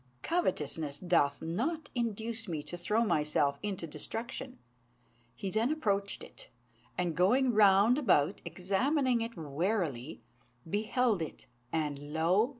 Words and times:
Covetousness 0.23 0.97
doth 0.97 1.43
not 1.43 1.91
induce 1.93 2.47
me 2.47 2.63
to 2.63 2.75
throw 2.75 3.05
myself 3.05 3.59
into 3.61 3.85
destruction." 3.85 4.57
He 5.35 5.51
then 5.51 5.71
approached 5.71 6.23
it, 6.23 6.49
and, 6.97 7.15
going 7.15 7.53
round 7.53 7.99
about 7.99 8.41
examining 8.43 9.21
it 9.21 9.37
warily, 9.37 10.23
beheld 10.67 11.21
it; 11.21 11.45
and 11.71 12.13
lo! 12.13 12.49